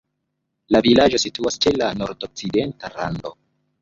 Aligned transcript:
La 0.75 0.81
vilaĝo 0.87 1.21
situas 1.23 1.59
ĉe 1.65 1.73
la 1.81 1.91
nordokcidenta 2.03 2.93
rando. 2.97 3.37